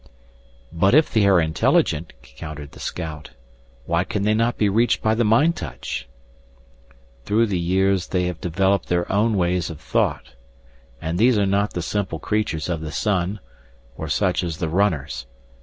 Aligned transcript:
"But 0.73 0.95
if 0.95 1.13
they 1.13 1.27
are 1.27 1.39
intelligent," 1.39 2.13
countered 2.23 2.71
the 2.71 2.79
scout, 2.79 3.29
"why 3.85 4.03
can 4.03 4.23
they 4.23 4.33
not 4.33 4.57
be 4.57 4.67
reached 4.67 4.99
by 5.03 5.13
the 5.13 5.23
mind 5.23 5.55
touch?" 5.55 6.07
"Through 7.23 7.45
the 7.45 7.59
years 7.59 8.07
they 8.07 8.23
have 8.23 8.41
developed 8.41 8.87
their 8.87 9.05
own 9.11 9.37
ways 9.37 9.69
of 9.69 9.79
thought. 9.79 10.33
And 10.99 11.19
these 11.19 11.37
are 11.37 11.45
not 11.45 11.73
the 11.73 11.83
simple 11.83 12.17
creatures 12.17 12.67
of 12.67 12.81
the 12.81 12.91
sun, 12.91 13.41
or 13.95 14.07
such 14.09 14.43
as 14.43 14.57
the 14.57 14.69
runners. 14.69 15.27